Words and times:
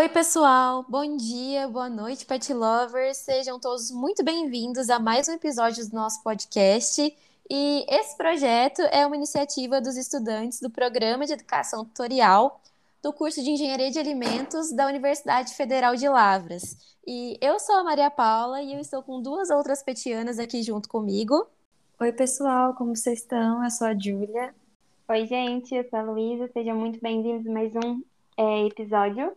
Oi, 0.00 0.08
pessoal! 0.08 0.82
Bom 0.88 1.14
dia, 1.14 1.68
boa 1.68 1.90
noite, 1.90 2.24
pet 2.24 2.54
lovers! 2.54 3.18
Sejam 3.18 3.60
todos 3.60 3.90
muito 3.90 4.24
bem-vindos 4.24 4.88
a 4.88 4.98
mais 4.98 5.28
um 5.28 5.34
episódio 5.34 5.86
do 5.86 5.94
nosso 5.94 6.22
podcast. 6.22 7.14
E 7.50 7.84
esse 7.86 8.16
projeto 8.16 8.80
é 8.92 9.06
uma 9.06 9.14
iniciativa 9.14 9.78
dos 9.78 9.98
estudantes 9.98 10.58
do 10.58 10.70
Programa 10.70 11.26
de 11.26 11.34
Educação 11.34 11.84
Tutorial 11.84 12.62
do 13.02 13.12
curso 13.12 13.42
de 13.42 13.50
Engenharia 13.50 13.90
de 13.90 13.98
Alimentos 13.98 14.72
da 14.72 14.86
Universidade 14.86 15.52
Federal 15.52 15.94
de 15.94 16.08
Lavras. 16.08 16.96
E 17.06 17.36
eu 17.38 17.60
sou 17.60 17.74
a 17.74 17.84
Maria 17.84 18.10
Paula 18.10 18.62
e 18.62 18.72
eu 18.72 18.80
estou 18.80 19.02
com 19.02 19.20
duas 19.20 19.50
outras 19.50 19.82
petianas 19.82 20.38
aqui 20.38 20.62
junto 20.62 20.88
comigo. 20.88 21.46
Oi, 22.00 22.10
pessoal, 22.10 22.72
como 22.72 22.96
vocês 22.96 23.18
estão? 23.18 23.62
Eu 23.62 23.70
sou 23.70 23.86
a 23.86 23.92
Júlia. 23.92 24.54
Oi, 25.10 25.26
gente, 25.26 25.74
eu 25.74 25.86
sou 25.90 25.98
a 25.98 26.02
Luísa. 26.02 26.48
Sejam 26.54 26.74
muito 26.74 26.98
bem-vindos 27.02 27.46
a 27.46 27.52
mais 27.52 27.70
um 27.76 28.02
é, 28.38 28.66
episódio. 28.66 29.36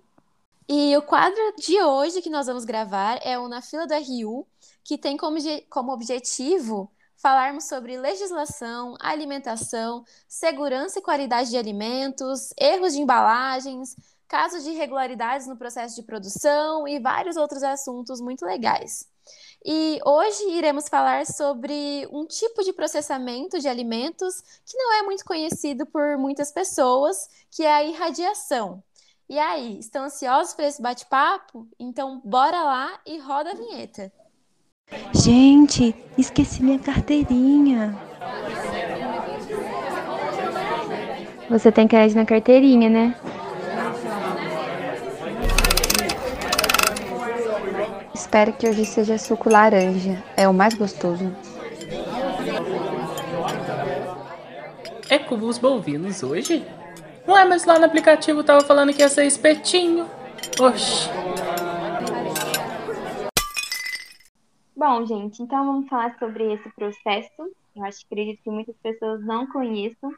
E 0.67 0.95
o 0.95 1.01
quadro 1.01 1.53
de 1.57 1.81
hoje 1.81 2.21
que 2.21 2.29
nós 2.29 2.47
vamos 2.47 2.63
gravar 2.63 3.19
é 3.21 3.37
o 3.37 3.49
Na 3.49 3.61
Fila 3.61 3.85
da 3.85 3.97
Rio, 3.97 4.47
que 4.83 4.97
tem 4.97 5.17
como, 5.17 5.37
como 5.69 5.91
objetivo 5.91 6.91
falarmos 7.17 7.65
sobre 7.65 7.97
legislação, 7.97 8.95
alimentação, 8.99 10.03
segurança 10.27 10.99
e 10.99 11.01
qualidade 11.01 11.49
de 11.49 11.57
alimentos, 11.57 12.53
erros 12.57 12.93
de 12.93 13.01
embalagens, 13.01 13.95
casos 14.27 14.63
de 14.63 14.71
irregularidades 14.71 15.47
no 15.47 15.57
processo 15.57 15.95
de 15.95 16.03
produção 16.03 16.87
e 16.87 16.99
vários 16.99 17.37
outros 17.37 17.63
assuntos 17.63 18.19
muito 18.19 18.45
legais. 18.45 19.07
E 19.65 19.99
hoje 20.05 20.43
iremos 20.49 20.89
falar 20.89 21.25
sobre 21.25 22.07
um 22.11 22.25
tipo 22.25 22.63
de 22.63 22.73
processamento 22.73 23.59
de 23.59 23.67
alimentos 23.67 24.41
que 24.65 24.77
não 24.77 24.93
é 24.93 25.03
muito 25.03 25.23
conhecido 25.23 25.85
por 25.85 26.17
muitas 26.17 26.51
pessoas, 26.51 27.29
que 27.49 27.63
é 27.63 27.71
a 27.71 27.83
irradiação. 27.83 28.83
E 29.29 29.39
aí, 29.39 29.79
estão 29.79 30.03
ansiosos 30.03 30.53
para 30.53 30.67
esse 30.67 30.81
bate-papo? 30.81 31.67
Então, 31.79 32.21
bora 32.23 32.61
lá 32.61 32.99
e 33.05 33.17
roda 33.19 33.51
a 33.51 33.55
vinheta. 33.55 34.11
Gente, 35.13 35.95
esqueci 36.17 36.61
minha 36.61 36.77
carteirinha. 36.77 37.97
Você 41.49 41.71
tem 41.71 41.87
crédito 41.87 42.17
na 42.17 42.25
carteirinha, 42.25 42.89
né? 42.89 43.15
Espero 48.13 48.53
que 48.53 48.67
hoje 48.67 48.85
seja 48.85 49.17
suco 49.17 49.49
laranja. 49.49 50.23
É 50.35 50.47
o 50.47 50.53
mais 50.53 50.73
gostoso. 50.73 51.33
É 55.09 55.17
cubos 55.19 55.57
bovinos 55.57 56.23
hoje? 56.23 56.65
Ué, 57.25 57.45
mas 57.45 57.63
lá 57.65 57.79
no 57.79 57.85
aplicativo 57.85 58.43
tava 58.43 58.61
falando 58.61 58.93
que 58.93 59.01
ia 59.01 59.07
ser 59.07 59.25
espetinho. 59.25 60.05
Oxi. 60.59 61.09
Bom, 64.75 65.05
gente, 65.05 65.41
então 65.41 65.65
vamos 65.65 65.87
falar 65.87 66.17
sobre 66.19 66.53
esse 66.53 66.69
processo. 66.71 67.49
Eu 67.73 67.85
acho 67.85 67.99
que 67.99 68.05
acredito 68.11 68.43
que 68.43 68.49
muitas 68.49 68.75
pessoas 68.77 69.25
não 69.25 69.47
conheçam. 69.47 70.11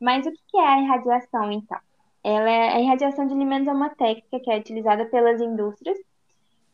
Mas 0.00 0.26
o 0.26 0.32
que 0.32 0.56
é 0.56 0.66
a 0.66 0.80
irradiação, 0.80 1.52
então? 1.52 1.78
Ela 2.24 2.50
é, 2.50 2.68
a 2.74 2.80
irradiação 2.80 3.26
de 3.26 3.34
alimentos 3.34 3.68
é 3.68 3.72
uma 3.72 3.90
técnica 3.90 4.40
que 4.40 4.50
é 4.50 4.58
utilizada 4.58 5.04
pelas 5.06 5.40
indústrias 5.40 5.98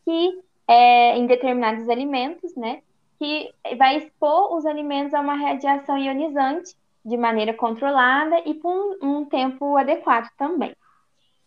que, 0.05 0.41
é, 0.69 1.17
em 1.19 1.27
determinados 1.27 1.89
alimentos, 1.89 2.55
né, 2.57 2.83
que 3.19 3.53
vai 3.77 3.99
expor 3.99 4.57
os 4.57 4.65
alimentos 4.65 5.13
a 5.13 5.21
uma 5.21 5.35
radiação 5.35 5.99
ionizante 5.99 6.75
de 7.05 7.17
maneira 7.17 7.55
controlada 7.55 8.41
e 8.47 8.55
por 8.55 8.71
um, 9.03 9.21
um 9.21 9.25
tempo 9.25 9.77
adequado 9.77 10.29
também. 10.37 10.75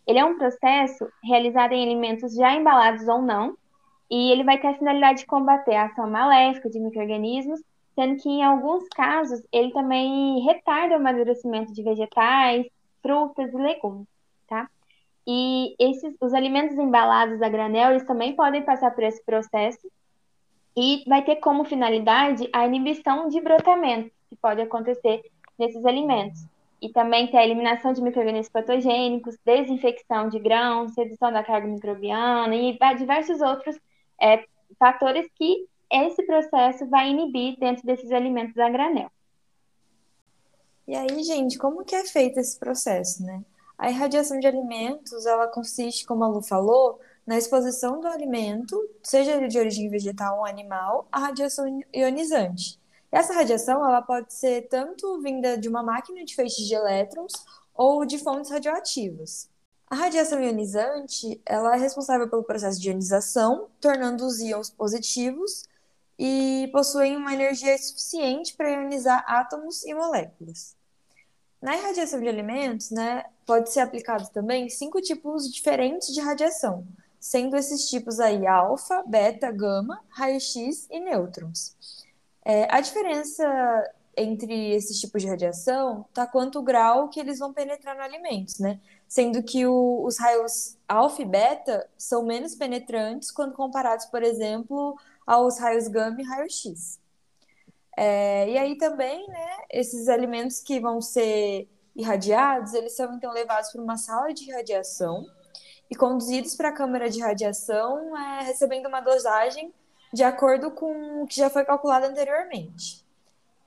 Ele 0.06 0.18
é 0.18 0.24
um 0.24 0.38
processo 0.38 1.08
realizado 1.22 1.72
em 1.72 1.82
alimentos 1.82 2.34
já 2.34 2.54
embalados 2.54 3.08
ou 3.08 3.20
não, 3.20 3.56
e 4.10 4.30
ele 4.30 4.44
vai 4.44 4.58
ter 4.58 4.68
a 4.68 4.78
finalidade 4.78 5.20
de 5.20 5.26
combater 5.26 5.74
a 5.74 5.86
ação 5.86 6.08
maléfica 6.08 6.70
de 6.70 6.78
microrganismos, 6.78 7.60
sendo 7.94 8.22
que 8.22 8.28
em 8.28 8.44
alguns 8.44 8.86
casos 8.88 9.42
ele 9.50 9.72
também 9.72 10.40
retarda 10.44 10.94
o 10.94 10.98
amadurecimento 10.98 11.72
de 11.72 11.82
vegetais, 11.82 12.66
frutas 13.02 13.52
e 13.52 13.56
legumes, 13.56 14.06
tá? 14.46 14.68
E 15.26 15.74
esses, 15.78 16.14
os 16.20 16.32
alimentos 16.32 16.78
embalados 16.78 17.42
a 17.42 17.48
granel, 17.48 17.90
eles 17.90 18.06
também 18.06 18.36
podem 18.36 18.62
passar 18.62 18.92
por 18.92 19.02
esse 19.02 19.24
processo 19.24 19.90
e 20.76 21.02
vai 21.08 21.24
ter 21.24 21.36
como 21.36 21.64
finalidade 21.64 22.48
a 22.52 22.64
inibição 22.66 23.28
de 23.28 23.40
brotamento, 23.40 24.10
que 24.28 24.36
pode 24.36 24.60
acontecer 24.60 25.22
nesses 25.58 25.84
alimentos. 25.84 26.44
E 26.80 26.90
também 26.90 27.26
tem 27.28 27.40
a 27.40 27.44
eliminação 27.44 27.92
de 27.92 28.02
microrganismos 28.02 28.50
patogênicos, 28.50 29.36
desinfecção 29.44 30.28
de 30.28 30.38
grãos, 30.38 30.96
redução 30.96 31.32
da 31.32 31.42
carga 31.42 31.66
microbiana 31.66 32.54
e 32.54 32.78
diversos 32.98 33.40
outros 33.40 33.78
é, 34.20 34.44
fatores 34.78 35.26
que 35.34 35.66
esse 35.90 36.22
processo 36.24 36.86
vai 36.86 37.10
inibir 37.10 37.58
dentro 37.58 37.86
desses 37.86 38.10
alimentos 38.12 38.58
a 38.58 38.68
granel. 38.68 39.10
E 40.86 40.94
aí, 40.94 41.22
gente, 41.22 41.58
como 41.58 41.84
que 41.84 41.94
é 41.94 42.04
feito 42.04 42.38
esse 42.38 42.58
processo, 42.58 43.24
né? 43.24 43.42
A 43.76 43.90
irradiação 43.90 44.38
de 44.38 44.46
alimentos, 44.46 45.26
ela 45.26 45.48
consiste, 45.48 46.06
como 46.06 46.24
a 46.24 46.28
Lu 46.28 46.42
falou, 46.42 47.00
na 47.26 47.36
exposição 47.36 48.00
do 48.00 48.06
alimento, 48.06 48.78
seja 49.02 49.32
ele 49.32 49.48
de 49.48 49.58
origem 49.58 49.90
vegetal 49.90 50.38
ou 50.38 50.46
animal, 50.46 51.08
à 51.10 51.18
radiação 51.18 51.66
ionizante. 51.92 52.78
Essa 53.10 53.32
radiação 53.32 53.84
ela 53.84 54.02
pode 54.02 54.32
ser 54.34 54.68
tanto 54.68 55.20
vinda 55.20 55.56
de 55.56 55.68
uma 55.68 55.82
máquina 55.82 56.24
de 56.24 56.34
feixes 56.34 56.66
de 56.66 56.74
elétrons 56.74 57.32
ou 57.74 58.04
de 58.04 58.18
fontes 58.18 58.50
radioativas. 58.50 59.48
A 59.88 59.94
radiação 59.94 60.42
ionizante 60.42 61.40
ela 61.46 61.76
é 61.76 61.78
responsável 61.78 62.28
pelo 62.28 62.42
processo 62.42 62.80
de 62.80 62.88
ionização, 62.88 63.68
tornando 63.80 64.26
os 64.26 64.40
íons 64.40 64.68
positivos 64.68 65.64
e 66.18 66.68
possuem 66.72 67.16
uma 67.16 67.32
energia 67.32 67.76
suficiente 67.78 68.54
para 68.54 68.70
ionizar 68.70 69.24
átomos 69.28 69.84
e 69.84 69.94
moléculas. 69.94 70.74
Na 71.62 71.76
irradiação 71.76 72.20
de 72.20 72.28
alimentos, 72.28 72.90
né, 72.90 73.24
pode 73.46 73.72
ser 73.72 73.80
aplicado 73.80 74.28
também 74.30 74.68
cinco 74.68 75.00
tipos 75.00 75.52
diferentes 75.52 76.12
de 76.12 76.20
radiação, 76.20 76.86
sendo 77.20 77.56
esses 77.56 77.88
tipos 77.88 78.18
aí 78.20 78.46
alfa, 78.46 79.02
beta, 79.06 79.50
gama, 79.50 80.02
raio-x 80.08 80.86
e 80.90 81.00
nêutrons. 81.00 81.76
É, 82.48 82.68
a 82.70 82.80
diferença 82.80 83.44
entre 84.16 84.70
esses 84.70 85.00
tipos 85.00 85.20
de 85.20 85.28
radiação 85.28 86.06
está 86.08 86.24
quanto 86.28 86.60
o 86.60 86.62
grau 86.62 87.08
que 87.08 87.18
eles 87.18 87.40
vão 87.40 87.52
penetrar 87.52 87.96
no 87.96 88.02
alimentos, 88.02 88.60
né? 88.60 88.80
Sendo 89.08 89.42
que 89.42 89.66
o, 89.66 90.04
os 90.04 90.16
raios 90.16 90.78
alfa 90.88 91.22
e 91.22 91.24
beta 91.24 91.90
são 91.98 92.24
menos 92.24 92.54
penetrantes 92.54 93.32
quando 93.32 93.52
comparados, 93.52 94.06
por 94.06 94.22
exemplo, 94.22 94.96
aos 95.26 95.58
raios 95.58 95.88
gama 95.88 96.20
e 96.20 96.24
raio-x. 96.24 97.00
É, 97.96 98.48
e 98.48 98.56
aí 98.56 98.78
também, 98.78 99.26
né, 99.26 99.56
esses 99.68 100.08
alimentos 100.08 100.60
que 100.60 100.78
vão 100.78 101.00
ser 101.00 101.68
irradiados, 101.96 102.74
eles 102.74 102.94
são 102.94 103.12
então 103.14 103.32
levados 103.32 103.72
para 103.72 103.82
uma 103.82 103.96
sala 103.96 104.32
de 104.32 104.52
radiação 104.52 105.26
e 105.90 105.96
conduzidos 105.96 106.54
para 106.54 106.68
a 106.68 106.72
câmara 106.72 107.10
de 107.10 107.20
radiação, 107.20 108.16
é, 108.16 108.44
recebendo 108.44 108.86
uma 108.86 109.00
dosagem 109.00 109.74
de 110.16 110.24
acordo 110.24 110.70
com 110.70 111.22
o 111.22 111.26
que 111.26 111.36
já 111.36 111.50
foi 111.50 111.62
calculado 111.62 112.06
anteriormente. 112.06 113.04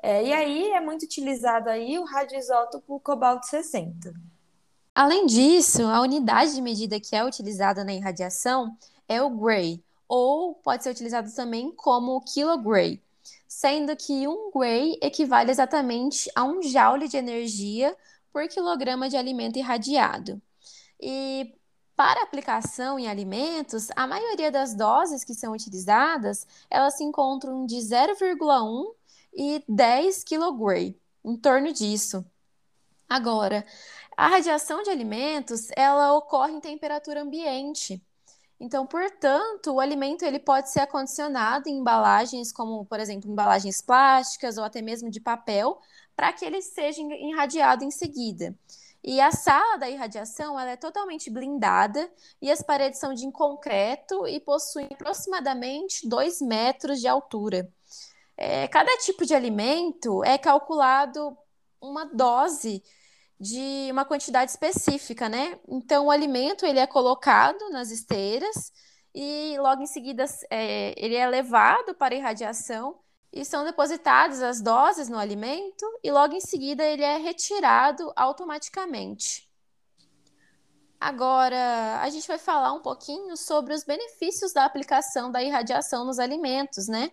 É, 0.02 0.24
e 0.24 0.34
aí 0.34 0.72
é 0.72 0.82
muito 0.82 1.04
utilizado 1.04 1.70
aí 1.70 2.00
o 2.00 2.06
radioisótopo 2.06 3.00
cobalto-60. 3.02 4.12
Além 4.96 5.28
disso, 5.28 5.84
a 5.84 6.02
unidade 6.02 6.56
de 6.56 6.62
medida 6.62 7.00
que 7.00 7.16
é 7.16 7.24
utilizada 7.24 7.84
na 7.84 7.94
irradiação 7.94 8.76
é 9.08 9.22
o 9.22 9.30
Gray, 9.30 9.84
ou 10.08 10.56
pode 10.56 10.84
ser 10.84 10.90
utilizado 10.90 11.32
também 11.36 11.72
como 11.72 12.20
kilogray, 12.22 13.00
sendo 13.48 13.96
que 13.96 14.28
um 14.28 14.50
Gray 14.52 14.98
equivale 15.04 15.52
exatamente 15.52 16.32
a 16.36 16.44
um 16.44 16.64
joule 16.64 17.08
de 17.08 17.18
energia 17.18 17.96
por 18.34 18.48
quilograma 18.48 19.08
de 19.08 19.18
alimento 19.18 19.60
irradiado. 19.60 20.42
E 21.00 21.54
para 22.00 22.24
aplicação 22.24 22.98
em 22.98 23.10
alimentos, 23.10 23.90
a 23.94 24.08
maioria 24.08 24.50
das 24.50 24.74
doses 24.74 25.26
que 25.26 25.34
são 25.34 25.52
utilizadas, 25.52 26.48
elas 26.70 26.96
se 26.96 27.04
encontram 27.04 27.66
de 27.66 27.76
0,1 27.76 28.96
e 29.34 29.62
10 29.68 30.24
kg, 30.24 30.96
em 31.26 31.36
torno 31.36 31.74
disso. 31.74 32.26
Agora, 33.10 33.66
a 34.16 34.30
radiação 34.30 34.82
de 34.82 34.90
alimentos, 34.90 35.68
ela 35.76 36.14
ocorre 36.14 36.54
em 36.54 36.62
temperatura 36.62 37.22
ambiente. 37.22 38.02
Então, 38.58 38.88
portanto, 38.88 39.74
o 39.74 39.82
alimento 39.82 40.24
ele 40.24 40.40
pode 40.40 40.72
ser 40.72 40.80
acondicionado 40.80 41.68
em 41.68 41.80
embalagens 41.80 42.54
como, 42.54 42.86
por 42.86 43.02
exemplo, 43.02 43.30
embalagens 43.30 43.82
plásticas 43.82 44.58
ou 44.58 44.64
até 44.64 44.82
mesmo 44.82 45.12
de 45.12 45.20
papel, 45.20 45.78
para 46.16 46.32
que 46.32 46.46
ele 46.46 46.62
seja 46.62 47.02
irradiado 47.02 47.84
em 47.84 47.92
seguida. 47.92 48.58
E 49.04 49.22
a 49.22 49.32
sala 49.32 49.78
da 49.78 49.90
irradiação 49.90 50.60
ela 50.60 50.72
é 50.72 50.76
totalmente 50.76 51.30
blindada 51.30 52.12
e 52.42 52.52
as 52.52 52.62
paredes 52.62 53.00
são 53.00 53.14
de 53.14 53.30
concreto 53.32 54.28
e 54.28 54.40
possuem 54.40 54.90
aproximadamente 54.92 56.08
2 56.08 56.42
metros 56.42 57.00
de 57.00 57.08
altura. 57.08 57.72
É, 58.36 58.68
cada 58.68 58.96
tipo 58.98 59.26
de 59.26 59.34
alimento 59.34 60.24
é 60.24 60.38
calculado 60.38 61.38
uma 61.82 62.06
dose 62.06 62.84
de 63.40 63.90
uma 63.92 64.04
quantidade 64.04 64.52
específica, 64.52 65.30
né? 65.30 65.58
Então, 65.68 66.08
o 66.08 66.12
alimento 66.12 66.66
ele 66.66 66.80
é 66.80 66.88
colocado 66.88 67.70
nas 67.70 67.90
esteiras 67.90 68.72
e 69.16 69.56
logo 69.60 69.82
em 69.82 69.88
seguida 69.88 70.26
é, 70.50 70.94
ele 70.98 71.16
é 71.16 71.28
levado 71.28 71.96
para 71.96 72.16
irradiação 72.16 73.00
e 73.32 73.46
são 73.46 73.64
depositadas 73.64 74.42
as 74.42 74.62
doses 74.62 75.08
no 75.08 75.18
alimento 75.18 75.86
e 76.04 76.12
logo 76.12 76.34
em 76.34 76.42
seguida 76.42 76.84
ele 76.84 77.04
é 77.04 77.18
retirado 77.18 78.12
automaticamente. 78.16 79.48
Agora, 81.00 82.02
a 82.02 82.10
gente 82.10 82.28
vai 82.28 82.38
falar 82.38 82.74
um 82.74 82.82
pouquinho 82.82 83.38
sobre 83.38 83.74
os 83.74 83.86
benefícios 83.86 84.52
da 84.52 84.66
aplicação 84.66 85.32
da 85.32 85.42
irradiação 85.42 86.04
nos 86.04 86.20
alimentos, 86.20 86.88
né? 86.90 87.12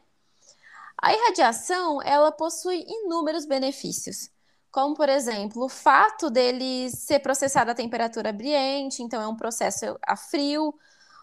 A 1.00 1.12
irradiação, 1.12 2.02
ela 2.02 2.32
possui 2.32 2.84
inúmeros 2.88 3.44
benefícios, 3.44 4.30
como, 4.72 4.94
por 4.94 5.08
exemplo, 5.08 5.64
o 5.64 5.68
fato 5.68 6.28
dele 6.30 6.90
ser 6.90 7.20
processado 7.20 7.70
a 7.70 7.74
temperatura 7.74 8.30
ambiente, 8.30 9.02
então 9.02 9.22
é 9.22 9.28
um 9.28 9.36
processo 9.36 9.96
a 10.02 10.16
frio, 10.16 10.74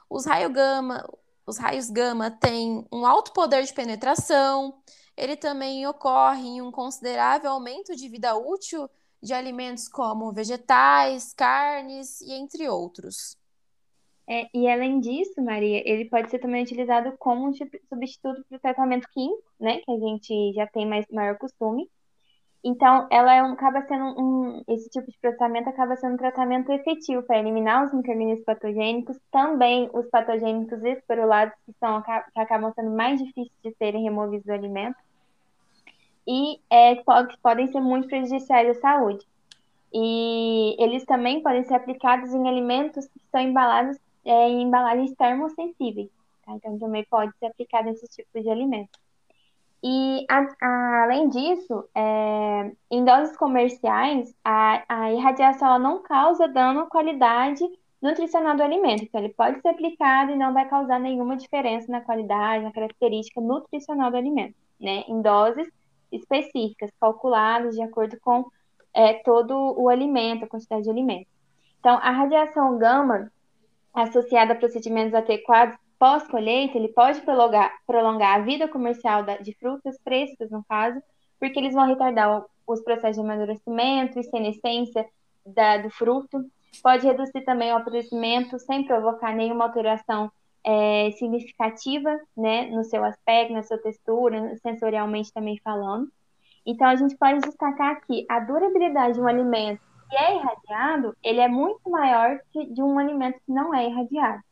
os 0.10 0.26
raios 0.26 0.54
gama, 0.54 1.04
os 1.46 1.58
raios 1.58 1.90
gama 1.90 2.32
têm 2.32 2.86
um 2.92 3.06
alto 3.06 3.34
poder 3.34 3.64
de 3.64 3.74
penetração, 3.74 4.82
ele 5.16 5.36
também 5.36 5.86
ocorre 5.86 6.48
em 6.48 6.62
um 6.62 6.72
considerável 6.72 7.52
aumento 7.52 7.96
de 7.96 8.10
vida 8.10 8.36
útil 8.36 8.90
de 9.22 9.34
alimentos 9.34 9.88
como 9.88 10.32
vegetais, 10.34 11.34
carnes 11.34 12.20
e 12.22 12.34
entre 12.34 12.68
outros. 12.68 13.38
É, 14.28 14.48
e 14.54 14.68
além 14.70 15.00
disso, 15.00 15.42
Maria, 15.42 15.82
ele 15.86 16.06
pode 16.06 16.30
ser 16.30 16.40
também 16.40 16.64
utilizado 16.64 17.14
como 17.18 17.50
um 17.50 17.54
substituto 17.54 18.44
para 18.48 18.58
o 18.58 18.60
tratamento 18.60 19.08
químico, 19.14 19.44
né, 19.60 19.80
que 19.80 19.92
a 19.92 20.00
gente 20.00 20.54
já 20.54 20.66
tem 20.68 20.88
mais 20.88 21.06
maior 21.12 21.38
costume. 21.38 21.90
Então, 22.64 23.08
ela 23.12 23.36
é 23.36 23.44
um, 23.44 23.52
acaba 23.52 23.82
sendo 23.82 24.06
um, 24.18 24.64
esse 24.70 24.90
tipo 24.90 25.12
de 25.12 25.18
processamento 25.20 25.68
acaba 25.68 25.98
sendo 25.98 26.14
um 26.14 26.18
tratamento 26.18 26.72
efetivo 26.72 27.22
para 27.24 27.38
eliminar 27.38 27.86
os 27.86 27.94
micro-organismos 27.94 28.46
patogênicos, 28.46 29.20
também 29.30 29.90
os 29.94 30.08
patogênicos 30.10 30.82
esporulados, 30.82 31.54
que, 31.66 31.74
são, 31.78 32.02
que 32.02 32.40
acabam 32.40 32.72
sendo 32.74 32.92
mais 32.92 33.20
difíceis 33.20 33.52
de 33.62 33.76
serem 33.76 34.04
removidos 34.04 34.46
do 34.46 34.54
alimento 34.54 34.96
e 36.26 36.58
é, 36.70 36.96
que 36.96 37.38
podem 37.42 37.68
ser 37.68 37.82
muito 37.82 38.08
prejudiciais 38.08 38.78
à 38.78 38.80
saúde. 38.80 39.26
E 39.94 40.76
eles 40.80 41.06
também 41.06 41.44
podem 41.44 41.66
ser 41.66 41.76
aplicados 41.76 42.34
em 42.34 42.48
alimentos 42.48 43.06
que 43.08 43.20
estão 43.20 43.42
embalados 43.42 43.98
é, 44.24 44.48
em 44.48 44.62
embalagens 44.62 45.14
termosensíveis. 45.16 46.10
Tá? 46.46 46.54
Então, 46.54 46.80
também 46.80 47.06
pode 47.10 47.38
ser 47.38 47.48
aplicado 47.48 47.90
nesses 47.90 48.10
tipos 48.10 48.42
de 48.42 48.50
alimentos. 48.50 49.03
E, 49.84 50.26
a, 50.30 50.48
a, 50.62 51.04
além 51.04 51.28
disso, 51.28 51.84
é, 51.94 52.72
em 52.90 53.04
doses 53.04 53.36
comerciais, 53.36 54.34
a, 54.44 54.84
a 54.88 55.12
irradiação 55.12 55.78
não 55.78 56.02
causa 56.02 56.48
dano 56.48 56.82
à 56.82 56.86
qualidade 56.88 57.62
nutricional 58.02 58.56
do 58.56 58.64
alimento. 58.64 59.04
Então, 59.04 59.20
ele 59.20 59.34
pode 59.34 59.62
ser 59.62 59.68
aplicado 59.70 60.32
e 60.32 60.38
não 60.38 60.54
vai 60.54 60.68
causar 60.70 61.00
nenhuma 61.00 61.36
diferença 61.36 61.92
na 61.92 62.00
qualidade, 62.00 62.64
na 62.64 62.72
característica 62.72 63.42
nutricional 63.42 64.10
do 64.10 64.18
alimento, 64.18 64.56
né? 64.80 65.04
Em 65.08 65.22
doses 65.22 65.68
específicas, 66.12 66.90
calculadas 67.00 67.76
de 67.76 67.82
acordo 67.82 68.18
com 68.22 68.46
é, 68.94 69.16
todo 69.16 69.54
o 69.78 69.90
alimento, 69.90 70.46
a 70.46 70.48
quantidade 70.48 70.84
de 70.84 70.90
alimento. 70.90 71.28
Então, 71.80 71.98
a 72.02 72.12
radiação 72.12 72.78
gama, 72.78 73.30
associada 73.94 74.54
a 74.54 74.56
procedimentos 74.56 75.14
adequados 75.14 75.78
pós-colheita, 76.04 76.78
ele 76.78 76.90
pode 76.90 77.22
prolongar, 77.22 77.74
prolongar 77.88 78.36
a 78.36 78.44
vida 78.44 78.68
comercial 78.68 79.24
da, 79.24 79.38
de 79.38 79.54
frutas 79.54 79.96
frescas, 80.04 80.52
no 80.52 80.62
caso, 80.66 81.02
porque 81.40 81.58
eles 81.58 81.74
vão 81.74 81.88
retardar 81.88 82.44
os 82.68 82.84
processos 82.84 83.16
de 83.16 83.22
amadurecimento 83.22 84.20
e 84.20 84.24
senescência 84.24 85.08
da, 85.46 85.78
do 85.78 85.90
fruto. 85.90 86.44
Pode 86.82 87.08
reduzir 87.08 87.46
também 87.46 87.72
o 87.72 87.78
apodrecimento 87.78 88.60
sem 88.60 88.86
provocar 88.86 89.34
nenhuma 89.34 89.64
alteração 89.64 90.30
é, 90.62 91.10
significativa, 91.12 92.20
né, 92.36 92.66
no 92.66 92.84
seu 92.84 93.02
aspecto, 93.06 93.54
na 93.54 93.64
sua 93.64 93.78
textura, 93.78 94.58
sensorialmente 94.58 95.32
também 95.32 95.58
falando. 95.64 96.12
Então, 96.66 96.88
a 96.88 96.98
gente 96.98 97.16
pode 97.16 97.40
destacar 97.40 98.02
que 98.06 98.26
a 98.30 98.42
durabilidade 98.42 99.14
de 99.14 99.22
um 99.22 99.28
alimento 99.28 99.82
que 100.10 100.18
é 100.18 100.36
irradiado, 100.36 101.16
ele 101.24 101.40
é 101.40 101.48
muito 101.48 101.90
maior 101.90 102.42
que 102.52 102.66
de 102.66 102.84
um 102.84 103.00
alimento 103.00 103.40
que 103.46 103.54
não 103.54 103.74
é 103.74 103.88
irradiado. 103.88 104.44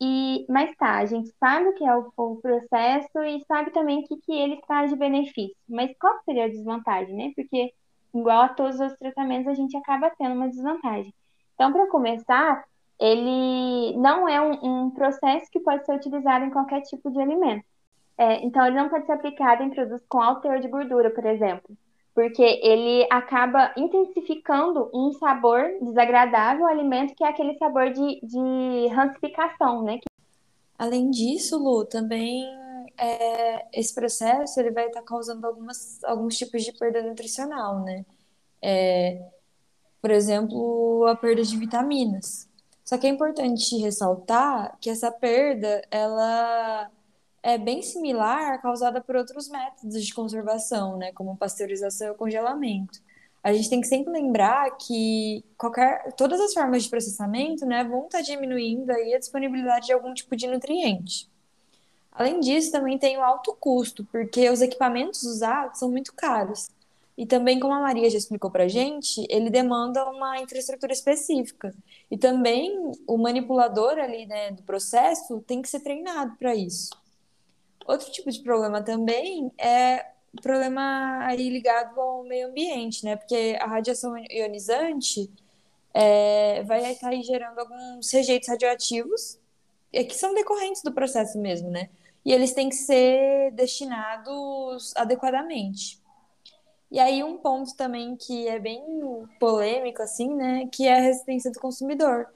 E, 0.00 0.44
mas 0.48 0.74
tá, 0.76 0.98
a 0.98 1.06
gente 1.06 1.30
sabe 1.38 1.68
o 1.68 1.74
que 1.74 1.84
é 1.84 1.96
o, 1.96 2.12
o 2.16 2.36
processo 2.36 3.22
e 3.22 3.42
sabe 3.46 3.70
também 3.70 4.00
o 4.00 4.06
que, 4.06 4.16
que 4.18 4.32
ele 4.32 4.60
traz 4.66 4.90
de 4.90 4.96
benefício. 4.96 5.56
Mas 5.68 5.96
qual 5.98 6.20
seria 6.24 6.44
a 6.44 6.48
desvantagem, 6.48 7.14
né? 7.14 7.32
Porque, 7.34 7.72
igual 8.14 8.42
a 8.42 8.48
todos 8.48 8.78
os 8.78 8.94
tratamentos, 8.98 9.48
a 9.48 9.54
gente 9.54 9.76
acaba 9.76 10.12
tendo 10.18 10.34
uma 10.34 10.48
desvantagem. 10.48 11.14
Então, 11.54 11.72
para 11.72 11.88
começar, 11.88 12.64
ele 13.00 13.96
não 13.96 14.28
é 14.28 14.40
um, 14.40 14.86
um, 14.86 14.90
processo 14.90 15.50
que 15.50 15.60
pode 15.60 15.86
ser 15.86 15.96
utilizado 15.96 16.44
em 16.44 16.50
qualquer 16.50 16.82
tipo 16.82 17.10
de 17.10 17.20
alimento. 17.20 17.64
É, 18.18 18.44
então, 18.44 18.66
ele 18.66 18.76
não 18.76 18.90
pode 18.90 19.06
ser 19.06 19.12
aplicado 19.12 19.62
em 19.62 19.70
produtos 19.70 20.06
com 20.08 20.20
alto 20.20 20.42
teor 20.42 20.60
de 20.60 20.68
gordura, 20.68 21.10
por 21.10 21.24
exemplo, 21.24 21.76
porque 22.16 22.42
ele 22.62 23.06
acaba 23.10 23.74
intensificando 23.76 24.90
um 24.94 25.12
sabor 25.12 25.62
desagradável 25.82 26.64
ao 26.64 26.72
alimento, 26.72 27.14
que 27.14 27.22
é 27.22 27.28
aquele 27.28 27.58
sabor 27.58 27.92
de, 27.92 28.20
de 28.22 28.86
rancificação, 28.88 29.82
né? 29.84 30.00
Além 30.78 31.10
disso, 31.10 31.58
Lu, 31.58 31.84
também 31.84 32.42
é, 32.96 33.66
esse 33.78 33.94
processo 33.94 34.58
ele 34.58 34.70
vai 34.70 34.86
estar 34.86 35.02
causando 35.02 35.46
algumas, 35.46 36.02
alguns 36.04 36.38
tipos 36.38 36.64
de 36.64 36.72
perda 36.72 37.02
nutricional, 37.02 37.84
né? 37.84 38.06
É, 38.62 39.22
por 40.00 40.10
exemplo, 40.10 41.06
a 41.06 41.14
perda 41.14 41.42
de 41.42 41.54
vitaminas. 41.54 42.48
Só 42.82 42.96
que 42.96 43.06
é 43.06 43.10
importante 43.10 43.76
ressaltar 43.76 44.78
que 44.80 44.88
essa 44.88 45.12
perda, 45.12 45.82
ela 45.90 46.90
é 47.46 47.56
bem 47.56 47.80
similar 47.80 48.60
causada 48.60 49.00
por 49.00 49.14
outros 49.14 49.48
métodos 49.48 50.04
de 50.04 50.12
conservação, 50.12 50.96
né, 50.96 51.12
como 51.12 51.36
pasteurização 51.36 52.12
e 52.12 52.16
congelamento. 52.16 53.00
A 53.40 53.52
gente 53.52 53.70
tem 53.70 53.80
que 53.80 53.86
sempre 53.86 54.12
lembrar 54.12 54.76
que 54.76 55.44
qualquer, 55.56 56.12
todas 56.14 56.40
as 56.40 56.52
formas 56.52 56.82
de 56.82 56.90
processamento, 56.90 57.64
né, 57.64 57.84
vão 57.84 58.06
estar 58.06 58.20
diminuindo 58.20 58.90
aí 58.90 59.14
a 59.14 59.18
disponibilidade 59.20 59.86
de 59.86 59.92
algum 59.92 60.12
tipo 60.12 60.34
de 60.34 60.48
nutriente. 60.48 61.30
Além 62.10 62.40
disso, 62.40 62.72
também 62.72 62.98
tem 62.98 63.16
o 63.16 63.22
alto 63.22 63.56
custo, 63.60 64.04
porque 64.10 64.50
os 64.50 64.60
equipamentos 64.60 65.22
usados 65.22 65.78
são 65.78 65.88
muito 65.88 66.12
caros. 66.14 66.68
E 67.16 67.24
também, 67.24 67.60
como 67.60 67.74
a 67.74 67.80
Maria 67.80 68.10
já 68.10 68.18
explicou 68.18 68.50
para 68.50 68.64
a 68.64 68.68
gente, 68.68 69.24
ele 69.30 69.50
demanda 69.50 70.04
uma 70.10 70.40
infraestrutura 70.40 70.92
específica. 70.92 71.72
E 72.10 72.18
também 72.18 72.90
o 73.06 73.16
manipulador 73.16 74.00
ali 74.00 74.26
né, 74.26 74.50
do 74.50 74.64
processo 74.64 75.40
tem 75.46 75.62
que 75.62 75.68
ser 75.68 75.78
treinado 75.78 76.34
para 76.36 76.52
isso. 76.56 76.90
Outro 77.86 78.10
tipo 78.10 78.30
de 78.30 78.42
problema 78.42 78.82
também 78.82 79.52
é 79.58 80.06
o 80.36 80.42
problema 80.42 81.24
aí 81.24 81.48
ligado 81.48 82.00
ao 82.00 82.24
meio 82.24 82.48
ambiente, 82.48 83.04
né? 83.04 83.16
Porque 83.16 83.56
a 83.60 83.66
radiação 83.66 84.14
ionizante 84.30 85.30
é, 85.94 86.62
vai 86.64 86.92
estar 86.92 87.08
aí 87.08 87.22
gerando 87.22 87.58
alguns 87.58 88.10
rejeitos 88.10 88.48
radioativos 88.48 89.38
é, 89.92 90.04
que 90.04 90.14
são 90.14 90.34
decorrentes 90.34 90.82
do 90.82 90.92
processo 90.92 91.38
mesmo, 91.38 91.70
né? 91.70 91.88
E 92.24 92.32
eles 92.32 92.52
têm 92.52 92.68
que 92.68 92.74
ser 92.74 93.52
destinados 93.52 94.92
adequadamente. 94.96 96.02
E 96.90 96.98
aí 97.00 97.22
um 97.22 97.38
ponto 97.38 97.74
também 97.76 98.16
que 98.16 98.46
é 98.48 98.58
bem 98.58 98.82
polêmico, 99.40 100.02
assim, 100.02 100.34
né, 100.34 100.68
que 100.72 100.86
é 100.86 100.98
a 100.98 101.00
resistência 101.00 101.50
do 101.50 101.60
consumidor. 101.60 102.28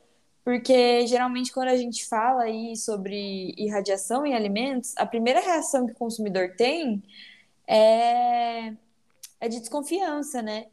Porque 0.44 1.06
geralmente 1.06 1.52
quando 1.52 1.68
a 1.68 1.76
gente 1.76 2.06
fala 2.06 2.44
aí 2.44 2.76
sobre 2.76 3.54
irradiação 3.56 4.24
em 4.24 4.34
alimentos, 4.34 4.94
a 4.96 5.06
primeira 5.06 5.40
reação 5.40 5.86
que 5.86 5.92
o 5.92 5.96
consumidor 5.96 6.54
tem 6.56 7.02
é, 7.66 8.74
é 9.40 9.48
de 9.48 9.60
desconfiança, 9.60 10.42
né? 10.42 10.66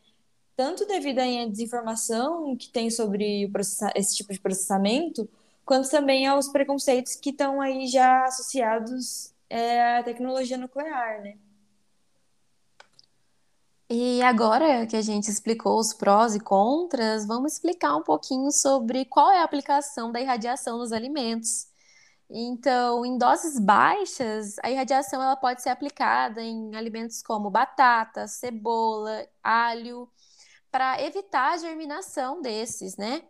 Tanto 0.55 0.85
devido 0.87 1.19
à 1.19 1.45
desinformação 1.45 2.55
que 2.55 2.69
tem 2.69 2.89
sobre 2.89 3.49
esse 3.95 4.15
tipo 4.15 4.33
de 4.33 4.39
processamento, 4.39 5.29
quanto 5.65 5.89
também 5.89 6.25
aos 6.27 6.47
preconceitos 6.47 7.15
que 7.15 7.29
estão 7.29 7.61
aí 7.61 7.87
já 7.87 8.25
associados 8.25 9.33
é, 9.49 9.97
à 9.99 10.03
tecnologia 10.03 10.57
nuclear, 10.57 11.21
né? 11.21 11.37
E 13.89 14.21
agora 14.21 14.85
que 14.85 14.97
a 14.97 15.01
gente 15.01 15.29
explicou 15.31 15.79
os 15.79 15.93
prós 15.93 16.35
e 16.35 16.39
contras, 16.41 17.25
vamos 17.25 17.53
explicar 17.53 17.95
um 17.95 18.03
pouquinho 18.03 18.51
sobre 18.51 19.05
qual 19.05 19.31
é 19.31 19.39
a 19.39 19.43
aplicação 19.45 20.11
da 20.11 20.19
irradiação 20.19 20.77
nos 20.77 20.91
alimentos. 20.91 21.67
Então, 22.29 23.05
em 23.05 23.17
doses 23.17 23.57
baixas, 23.57 24.55
a 24.61 24.69
irradiação 24.69 25.21
ela 25.23 25.37
pode 25.37 25.61
ser 25.61 25.69
aplicada 25.69 26.41
em 26.41 26.75
alimentos 26.75 27.21
como 27.23 27.49
batata, 27.49 28.27
cebola, 28.27 29.25
alho, 29.41 30.09
para 30.71 31.01
evitar 31.01 31.53
a 31.53 31.57
germinação 31.57 32.41
desses, 32.41 32.97
né? 32.97 33.23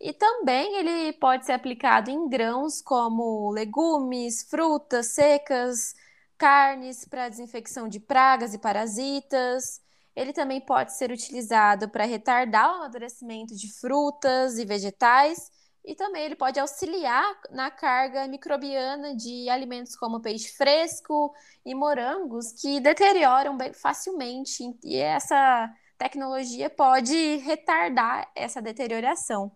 E 0.00 0.14
também 0.14 0.76
ele 0.76 1.12
pode 1.14 1.44
ser 1.44 1.52
aplicado 1.52 2.10
em 2.10 2.28
grãos 2.28 2.80
como 2.80 3.50
legumes, 3.50 4.44
frutas 4.44 5.08
secas, 5.08 5.94
carnes 6.38 7.04
para 7.04 7.28
desinfecção 7.28 7.86
de 7.88 8.00
pragas 8.00 8.54
e 8.54 8.58
parasitas 8.58 9.80
Ele 10.14 10.32
também 10.32 10.60
pode 10.60 10.96
ser 10.96 11.10
utilizado 11.10 11.88
para 11.88 12.04
retardar 12.04 12.70
o 12.70 12.74
amadurecimento 12.76 13.54
de 13.54 13.72
frutas 13.72 14.58
e 14.58 14.64
vegetais 14.64 15.50
e 15.84 15.94
também 15.94 16.24
ele 16.24 16.36
pode 16.36 16.60
auxiliar 16.60 17.24
na 17.50 17.70
carga 17.70 18.26
microbiana 18.28 19.16
de 19.16 19.48
alimentos 19.48 19.96
como 19.96 20.20
peixe 20.20 20.54
fresco 20.54 21.32
e 21.64 21.74
morangos 21.74 22.52
que 22.52 22.80
deterioram 22.80 23.56
bem 23.56 23.72
facilmente 23.72 24.62
e 24.84 24.96
essa 24.96 25.72
tecnologia 25.96 26.68
pode 26.68 27.36
retardar 27.36 28.30
essa 28.34 28.60
deterioração. 28.60 29.50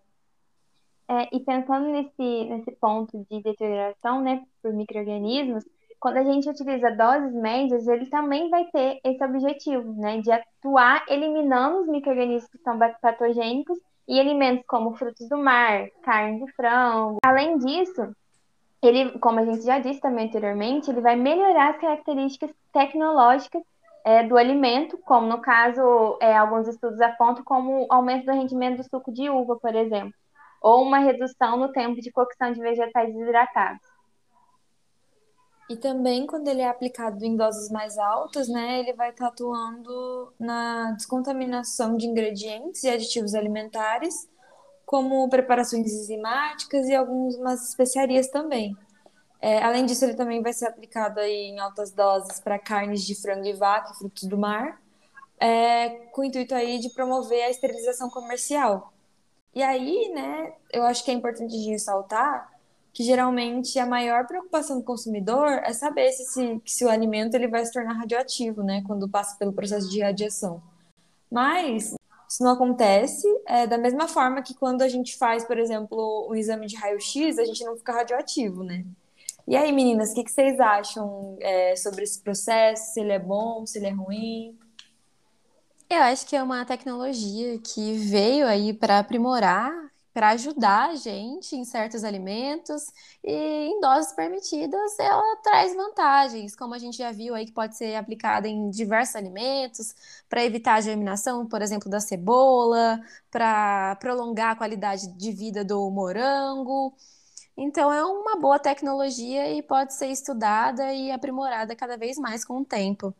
É, 1.07 1.35
e 1.35 1.39
pensando 1.39 1.87
nesse, 1.87 2.45
nesse 2.49 2.71
ponto 2.79 3.23
de 3.29 3.41
deterioração, 3.41 4.21
né, 4.21 4.43
por 4.61 4.73
micro-organismos, 4.73 5.63
quando 5.99 6.17
a 6.17 6.23
gente 6.23 6.49
utiliza 6.49 6.91
doses 6.91 7.33
médias, 7.33 7.87
ele 7.87 8.05
também 8.07 8.49
vai 8.49 8.65
ter 8.65 8.99
esse 9.03 9.23
objetivo, 9.23 9.93
né, 9.93 10.21
de 10.21 10.31
atuar 10.31 11.03
eliminando 11.09 11.81
os 11.81 11.87
micro-organismos 11.87 12.49
que 12.51 12.57
são 12.59 12.77
patogênicos 13.01 13.79
e 14.07 14.19
alimentos 14.19 14.65
como 14.67 14.95
frutos 14.95 15.27
do 15.29 15.37
mar, 15.37 15.87
carne 16.03 16.45
de 16.45 16.51
frango. 16.53 17.17
Além 17.23 17.57
disso, 17.57 18.15
ele, 18.81 19.17
como 19.19 19.39
a 19.39 19.45
gente 19.45 19.63
já 19.63 19.79
disse 19.79 19.99
também 19.99 20.27
anteriormente, 20.27 20.89
ele 20.89 21.01
vai 21.01 21.15
melhorar 21.15 21.71
as 21.71 21.81
características 21.81 22.51
tecnológicas 22.71 23.63
é, 24.05 24.23
do 24.23 24.37
alimento, 24.37 24.97
como 24.99 25.25
no 25.25 25.41
caso, 25.41 26.17
é, 26.21 26.37
alguns 26.37 26.67
estudos 26.67 27.01
apontam 27.01 27.43
como 27.43 27.87
aumento 27.89 28.25
do 28.25 28.31
rendimento 28.31 28.77
do 28.77 28.83
suco 28.83 29.11
de 29.11 29.29
uva, 29.29 29.57
por 29.59 29.73
exemplo, 29.73 30.13
ou 30.61 30.83
uma 30.83 30.99
redução 30.99 31.57
no 31.57 31.71
tempo 31.71 31.99
de 31.99 32.11
cocção 32.11 32.51
de 32.51 32.59
vegetais 32.59 33.11
desidratados. 33.11 33.94
E 35.67 35.75
também, 35.75 36.27
quando 36.27 36.47
ele 36.47 36.61
é 36.61 36.69
aplicado 36.69 37.25
em 37.25 37.35
doses 37.35 37.71
mais 37.71 37.97
altas, 37.97 38.47
né, 38.47 38.79
ele 38.79 38.93
vai 38.93 39.09
estar 39.09 39.27
atuando 39.27 40.31
na 40.39 40.91
descontaminação 40.91 41.97
de 41.97 42.05
ingredientes 42.05 42.83
e 42.83 42.89
aditivos 42.89 43.33
alimentares, 43.33 44.29
como 44.85 45.27
preparações 45.27 45.91
enzimáticas 45.91 46.87
e 46.87 46.93
algumas 46.93 47.67
especiarias 47.67 48.27
também. 48.27 48.77
É, 49.41 49.63
além 49.63 49.85
disso, 49.85 50.05
ele 50.05 50.13
também 50.13 50.41
vai 50.41 50.53
ser 50.53 50.67
aplicado 50.67 51.19
aí 51.19 51.49
em 51.49 51.59
altas 51.59 51.91
doses 51.91 52.39
para 52.39 52.59
carnes 52.59 53.03
de 53.03 53.19
frango 53.19 53.45
e 53.45 53.53
vaca 53.53 53.91
e 53.91 53.97
frutos 53.97 54.23
do 54.23 54.37
mar, 54.37 54.79
é, 55.39 55.89
com 56.11 56.21
o 56.21 56.25
intuito 56.25 56.53
aí 56.53 56.77
de 56.77 56.89
promover 56.91 57.43
a 57.43 57.49
esterilização 57.49 58.07
comercial. 58.09 58.93
E 59.53 59.63
aí, 59.63 60.11
né, 60.13 60.53
eu 60.71 60.83
acho 60.83 61.03
que 61.03 61.09
é 61.09 61.13
importante 61.13 61.55
ressaltar 61.69 62.54
que 62.95 63.03
geralmente 63.03 63.77
a 63.77 63.85
maior 63.85 64.25
preocupação 64.25 64.77
do 64.79 64.83
consumidor 64.85 65.49
é 65.65 65.73
saber 65.73 66.13
se, 66.13 66.23
se, 66.23 66.61
se 66.65 66.85
o 66.85 66.89
alimento 66.89 67.35
ele 67.35 67.49
vai 67.49 67.65
se 67.65 67.73
tornar 67.73 67.91
radioativo, 67.91 68.63
né, 68.63 68.81
quando 68.87 69.09
passa 69.09 69.37
pelo 69.37 69.51
processo 69.51 69.89
de 69.89 70.01
radiação. 70.01 70.63
Mas 71.29 71.93
isso 72.29 72.41
não 72.41 72.51
acontece 72.51 73.27
é, 73.45 73.67
da 73.67 73.77
mesma 73.77 74.07
forma 74.07 74.41
que 74.41 74.53
quando 74.53 74.81
a 74.81 74.87
gente 74.87 75.17
faz, 75.17 75.43
por 75.43 75.57
exemplo, 75.57 76.25
um 76.31 76.35
exame 76.35 76.67
de 76.67 76.77
raio-x, 76.77 77.37
a 77.37 77.43
gente 77.43 77.65
não 77.65 77.75
fica 77.75 77.91
radioativo, 77.91 78.63
né? 78.63 78.85
E 79.45 79.57
aí, 79.57 79.73
meninas, 79.73 80.11
o 80.11 80.15
que, 80.15 80.23
que 80.23 80.31
vocês 80.31 80.57
acham 80.57 81.37
é, 81.41 81.75
sobre 81.75 82.03
esse 82.03 82.21
processo? 82.21 82.93
Se 82.93 83.01
ele 83.01 83.11
é 83.11 83.19
bom, 83.19 83.65
se 83.65 83.77
ele 83.77 83.87
é 83.87 83.91
ruim? 83.91 84.57
Eu 85.89 86.01
acho 86.01 86.25
que 86.25 86.35
é 86.35 86.41
uma 86.41 86.63
tecnologia 86.63 87.59
que 87.59 87.97
veio 87.97 88.47
aí 88.47 88.73
para 88.73 88.99
aprimorar 88.99 89.84
para 90.15 90.29
ajudar 90.29 90.91
a 90.91 90.95
gente 90.95 91.57
em 91.57 91.65
certos 91.65 92.05
alimentos 92.05 92.89
e 93.21 93.33
em 93.33 93.81
doses 93.81 94.13
permitidas 94.13 94.97
ela 94.97 95.35
traz 95.43 95.75
vantagens, 95.75 96.55
como 96.55 96.73
a 96.73 96.77
gente 96.79 96.97
já 96.97 97.11
viu 97.11 97.35
aí 97.35 97.45
que 97.45 97.51
pode 97.51 97.75
ser 97.75 97.95
aplicada 97.95 98.47
em 98.47 98.69
diversos 98.69 99.17
alimentos 99.17 99.93
para 100.29 100.41
evitar 100.45 100.75
a 100.75 100.81
germinação, 100.81 101.45
por 101.45 101.61
exemplo, 101.61 101.89
da 101.89 101.99
cebola, 101.99 103.01
para 103.29 103.97
prolongar 103.97 104.51
a 104.51 104.55
qualidade 104.55 105.05
de 105.17 105.31
vida 105.33 105.65
do 105.65 105.91
morango. 105.91 106.93
Então 107.57 107.91
é 107.91 108.01
uma 108.05 108.37
boa 108.39 108.57
tecnologia 108.57 109.51
e 109.51 109.61
pode 109.61 109.95
ser 109.95 110.07
estudada 110.07 110.93
e 110.93 111.11
aprimorada 111.11 111.75
cada 111.75 111.97
vez 111.97 112.17
mais 112.17 112.45
com 112.45 112.61
o 112.61 112.65
tempo. 112.65 113.13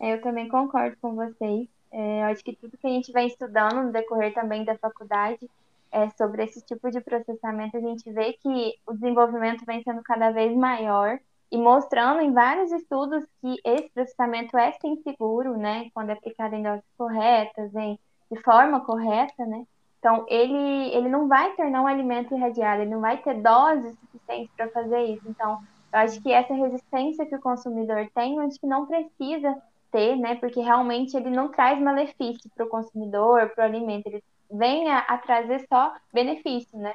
Eu 0.00 0.20
também 0.20 0.48
concordo 0.48 0.96
com 1.00 1.14
vocês. 1.14 1.75
É, 1.92 2.24
acho 2.24 2.42
que 2.42 2.54
tudo 2.54 2.76
que 2.76 2.86
a 2.86 2.90
gente 2.90 3.12
vem 3.12 3.26
estudando 3.26 3.82
no 3.82 3.92
decorrer 3.92 4.34
também 4.34 4.64
da 4.64 4.76
faculdade 4.76 5.48
é, 5.90 6.08
sobre 6.10 6.44
esse 6.44 6.60
tipo 6.62 6.90
de 6.90 7.00
processamento, 7.00 7.76
a 7.76 7.80
gente 7.80 8.10
vê 8.10 8.32
que 8.34 8.74
o 8.86 8.92
desenvolvimento 8.92 9.64
vem 9.64 9.82
sendo 9.82 10.02
cada 10.02 10.30
vez 10.30 10.54
maior 10.56 11.18
e 11.50 11.56
mostrando 11.56 12.20
em 12.20 12.32
vários 12.32 12.72
estudos 12.72 13.24
que 13.40 13.56
esse 13.64 13.88
processamento 13.90 14.58
é 14.58 14.72
sim 14.72 14.96
seguro, 15.02 15.56
né, 15.56 15.88
quando 15.94 16.10
é 16.10 16.12
aplicado 16.12 16.54
em 16.54 16.62
doses 16.62 16.84
corretas, 16.98 17.74
em, 17.74 17.98
de 18.30 18.42
forma 18.42 18.80
correta, 18.84 19.46
né. 19.46 19.64
Então, 19.98 20.24
ele, 20.28 20.94
ele 20.94 21.08
não 21.08 21.26
vai 21.26 21.54
tornar 21.54 21.82
um 21.82 21.86
alimento 21.86 22.34
irradiado, 22.34 22.82
ele 22.82 22.90
não 22.90 23.00
vai 23.00 23.16
ter 23.18 23.34
doses 23.40 23.96
suficientes 23.98 24.54
para 24.56 24.68
fazer 24.68 25.02
isso. 25.04 25.28
Então, 25.28 25.58
eu 25.92 25.98
acho 25.98 26.22
que 26.22 26.30
essa 26.30 26.54
resistência 26.54 27.26
que 27.26 27.34
o 27.34 27.40
consumidor 27.40 28.08
tem, 28.14 28.36
eu 28.36 28.42
acho 28.42 28.60
que 28.60 28.66
não 28.66 28.86
precisa 28.86 29.56
ter, 29.90 30.16
né? 30.16 30.36
Porque 30.36 30.60
realmente 30.60 31.16
ele 31.16 31.30
não 31.30 31.48
traz 31.48 31.80
malefício 31.80 32.50
para 32.54 32.66
o 32.66 32.68
consumidor, 32.68 33.50
para 33.50 33.64
o 33.64 33.66
alimento, 33.66 34.06
ele 34.06 34.22
vem 34.50 34.88
a, 34.90 34.98
a, 34.98 35.18
trazer 35.18 35.66
só 35.68 35.92
benefício, 36.12 36.78
né? 36.78 36.92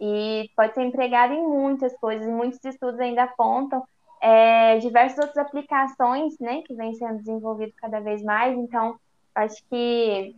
E 0.00 0.50
pode 0.56 0.74
ser 0.74 0.82
empregado 0.82 1.32
em 1.34 1.42
muitas 1.42 1.96
coisas, 1.98 2.26
e 2.26 2.30
muitos 2.30 2.62
estudos 2.64 3.00
ainda 3.00 3.24
apontam 3.24 3.82
é, 4.20 4.78
diversas 4.78 5.18
outras 5.18 5.46
aplicações, 5.46 6.38
né, 6.38 6.62
que 6.62 6.74
vêm 6.74 6.94
sendo 6.94 7.18
desenvolvidas 7.18 7.74
cada 7.76 8.00
vez 8.00 8.22
mais. 8.22 8.56
Então, 8.56 8.98
acho 9.34 9.62
que 9.68 10.34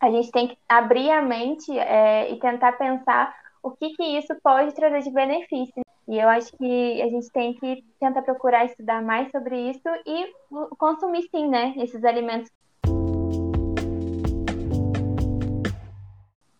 a 0.00 0.10
gente 0.10 0.30
tem 0.32 0.48
que 0.48 0.58
abrir 0.68 1.10
a 1.10 1.22
mente 1.22 1.76
é, 1.78 2.32
e 2.32 2.38
tentar 2.40 2.72
pensar 2.72 3.34
o 3.62 3.70
que, 3.70 3.90
que 3.90 4.02
isso 4.02 4.34
pode 4.42 4.74
trazer 4.74 5.02
de 5.02 5.10
benefício. 5.10 5.82
E 6.08 6.18
eu 6.18 6.28
acho 6.28 6.52
que 6.56 7.02
a 7.02 7.08
gente 7.08 7.30
tem 7.30 7.54
que 7.54 7.84
tentar 8.00 8.22
procurar 8.22 8.64
estudar 8.64 9.02
mais 9.02 9.30
sobre 9.30 9.70
isso 9.70 9.88
e 10.06 10.32
consumir 10.76 11.28
sim, 11.30 11.48
né, 11.48 11.74
esses 11.76 12.04
alimentos. 12.04 12.50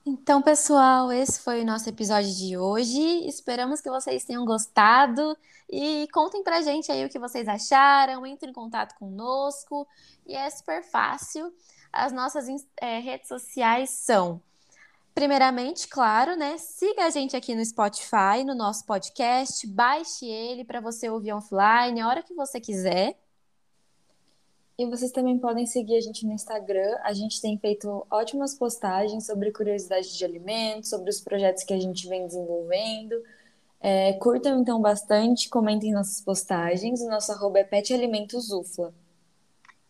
Então, 0.04 0.40
pessoal, 0.40 1.10
esse 1.10 1.42
foi 1.42 1.62
o 1.62 1.64
nosso 1.66 1.88
episódio 1.88 2.30
de 2.32 2.56
hoje. 2.56 3.26
Esperamos 3.26 3.80
que 3.80 3.90
vocês 3.90 4.24
tenham 4.24 4.44
gostado 4.44 5.36
e 5.68 6.06
contem 6.12 6.44
pra 6.44 6.62
gente 6.62 6.92
aí 6.92 7.04
o 7.04 7.08
que 7.08 7.18
vocês 7.18 7.48
acharam, 7.48 8.24
entrem 8.24 8.50
em 8.50 8.54
contato 8.54 8.94
conosco. 8.96 9.86
E 10.24 10.34
é 10.36 10.48
super 10.48 10.84
fácil. 10.84 11.52
As 11.92 12.12
nossas 12.12 12.46
é, 12.80 13.00
redes 13.00 13.26
sociais 13.26 13.90
são 13.90 14.40
Primeiramente, 15.14 15.88
claro, 15.88 16.36
né? 16.36 16.56
Siga 16.56 17.04
a 17.04 17.10
gente 17.10 17.36
aqui 17.36 17.54
no 17.54 17.64
Spotify, 17.64 18.42
no 18.46 18.54
nosso 18.54 18.86
podcast, 18.86 19.66
baixe 19.66 20.26
ele 20.26 20.64
para 20.64 20.80
você 20.80 21.08
ouvir 21.10 21.32
offline 21.32 22.00
a 22.00 22.08
hora 22.08 22.22
que 22.22 22.34
você 22.34 22.58
quiser. 22.58 23.18
E 24.78 24.86
vocês 24.86 25.12
também 25.12 25.38
podem 25.38 25.66
seguir 25.66 25.96
a 25.96 26.00
gente 26.00 26.26
no 26.26 26.32
Instagram. 26.32 26.96
A 27.02 27.12
gente 27.12 27.42
tem 27.42 27.58
feito 27.58 28.06
ótimas 28.10 28.54
postagens 28.54 29.26
sobre 29.26 29.52
curiosidades 29.52 30.16
de 30.16 30.24
alimentos, 30.24 30.88
sobre 30.88 31.10
os 31.10 31.20
projetos 31.20 31.62
que 31.62 31.74
a 31.74 31.78
gente 31.78 32.08
vem 32.08 32.26
desenvolvendo. 32.26 33.22
É, 33.80 34.14
curtam 34.14 34.60
então 34.60 34.80
bastante, 34.80 35.48
comentem 35.50 35.92
nossas 35.92 36.22
postagens. 36.22 37.02
O 37.02 37.08
nosso 37.08 37.30
arroba 37.32 37.58
é 37.58 37.64
petalimentosufla. 37.64 38.94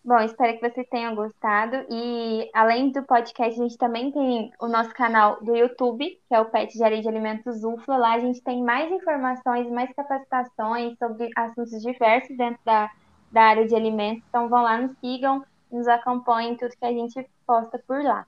Bom, 0.04 0.18
espero 0.18 0.58
que 0.58 0.68
vocês 0.68 0.86
tenham 0.90 1.14
gostado. 1.14 1.86
E 1.88 2.50
além 2.52 2.90
do 2.90 3.04
podcast, 3.04 3.60
a 3.60 3.62
gente 3.62 3.78
também 3.78 4.10
tem 4.10 4.52
o 4.60 4.66
nosso 4.66 4.92
canal 4.94 5.38
do 5.40 5.54
YouTube, 5.54 6.20
que 6.28 6.34
é 6.34 6.40
o 6.40 6.46
Pet 6.46 6.76
Diário 6.76 7.00
de 7.00 7.08
Alimentos 7.08 7.62
UFLA. 7.62 7.96
Lá 7.96 8.14
a 8.14 8.18
gente 8.18 8.40
tem 8.42 8.64
mais 8.64 8.90
informações, 8.90 9.70
mais 9.70 9.94
capacitações 9.94 10.98
sobre 10.98 11.30
assuntos 11.36 11.80
diversos 11.80 12.36
dentro 12.36 12.58
da, 12.64 12.90
da 13.30 13.42
área 13.42 13.64
de 13.64 13.76
alimentos. 13.76 14.24
Então 14.28 14.48
vão 14.48 14.62
lá, 14.62 14.76
nos 14.76 14.96
sigam, 14.98 15.44
nos 15.70 15.86
acompanhem 15.86 16.56
tudo 16.56 16.76
que 16.76 16.84
a 16.84 16.92
gente 16.92 17.24
posta 17.46 17.78
por 17.86 18.02
lá. 18.02 18.26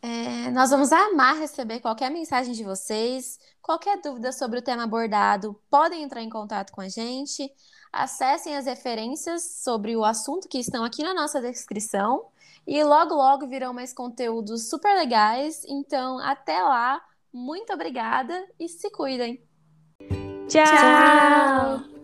É, 0.00 0.50
nós 0.50 0.70
vamos 0.70 0.92
amar 0.92 1.36
receber 1.36 1.78
qualquer 1.78 2.10
mensagem 2.10 2.54
de 2.54 2.64
vocês, 2.64 3.38
qualquer 3.60 4.00
dúvida 4.00 4.32
sobre 4.32 4.58
o 4.58 4.62
tema 4.62 4.84
abordado, 4.84 5.60
podem 5.70 6.02
entrar 6.02 6.22
em 6.22 6.30
contato 6.30 6.72
com 6.72 6.80
a 6.80 6.88
gente. 6.88 7.52
Acessem 7.92 8.56
as 8.56 8.66
referências 8.66 9.42
sobre 9.62 9.96
o 9.96 10.04
assunto 10.04 10.48
que 10.48 10.58
estão 10.58 10.84
aqui 10.84 11.02
na 11.02 11.14
nossa 11.14 11.40
descrição. 11.40 12.26
E 12.66 12.82
logo, 12.84 13.14
logo 13.14 13.46
virão 13.46 13.72
mais 13.72 13.92
conteúdos 13.92 14.68
super 14.68 14.94
legais. 14.94 15.64
Então, 15.66 16.18
até 16.18 16.62
lá. 16.62 17.02
Muito 17.32 17.72
obrigada 17.72 18.44
e 18.58 18.68
se 18.68 18.90
cuidem. 18.90 19.40
Tchau! 20.48 20.64
Tchau. 20.64 21.99